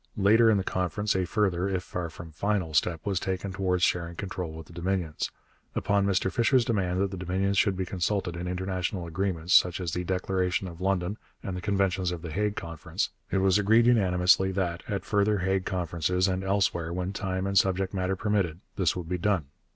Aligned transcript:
Later 0.17 0.49
in 0.49 0.57
the 0.57 0.63
Conference 0.63 1.15
a 1.15 1.27
further, 1.27 1.69
if 1.69 1.83
far 1.83 2.09
from 2.09 2.31
final, 2.31 2.73
step 2.73 3.05
was 3.05 3.19
taken 3.19 3.53
towards 3.53 3.83
sharing 3.83 4.15
control 4.15 4.51
with 4.51 4.65
the 4.65 4.73
Dominions. 4.73 5.29
Upon 5.75 6.07
Mr 6.07 6.31
Fisher's 6.31 6.65
demand 6.65 6.99
that 6.99 7.11
the 7.11 7.17
Dominions 7.23 7.59
should 7.59 7.77
be 7.77 7.85
consulted 7.85 8.35
in 8.35 8.47
international 8.47 9.05
agreements 9.05 9.53
such 9.53 9.79
as 9.79 9.93
the 9.93 10.03
Declaration 10.03 10.67
of 10.67 10.81
London 10.81 11.19
and 11.43 11.55
the 11.55 11.61
conventions 11.61 12.11
of 12.11 12.23
the 12.23 12.31
Hague 12.31 12.55
Conference, 12.55 13.11
it 13.29 13.37
was 13.37 13.59
agreed 13.59 13.85
unanimously 13.85 14.51
that, 14.53 14.81
at 14.87 15.05
further 15.05 15.37
Hague 15.37 15.65
Conferences 15.67 16.27
and 16.27 16.43
elsewhere 16.43 16.91
when 16.91 17.13
time 17.13 17.45
and 17.45 17.55
subject 17.55 17.93
matter 17.93 18.15
permitted, 18.15 18.59
this 18.77 18.95
would 18.95 19.07
be 19.07 19.19
done. 19.19 19.49